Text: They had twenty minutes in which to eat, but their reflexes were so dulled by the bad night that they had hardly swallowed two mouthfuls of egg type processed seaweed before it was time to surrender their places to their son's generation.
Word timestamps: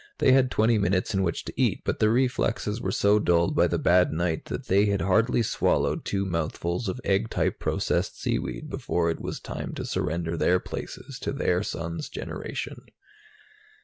They 0.17 0.31
had 0.31 0.49
twenty 0.49 0.79
minutes 0.79 1.13
in 1.13 1.21
which 1.21 1.45
to 1.45 1.53
eat, 1.61 1.83
but 1.85 1.99
their 1.99 2.09
reflexes 2.09 2.81
were 2.81 2.91
so 2.91 3.19
dulled 3.19 3.55
by 3.55 3.67
the 3.67 3.77
bad 3.77 4.11
night 4.11 4.45
that 4.45 4.65
they 4.65 4.85
had 4.87 5.01
hardly 5.01 5.43
swallowed 5.43 6.05
two 6.05 6.25
mouthfuls 6.25 6.87
of 6.87 6.99
egg 7.03 7.29
type 7.29 7.59
processed 7.59 8.19
seaweed 8.19 8.67
before 8.67 9.11
it 9.11 9.21
was 9.21 9.39
time 9.39 9.73
to 9.75 9.85
surrender 9.85 10.35
their 10.35 10.59
places 10.59 11.19
to 11.19 11.31
their 11.31 11.61
son's 11.61 12.09
generation. 12.09 12.81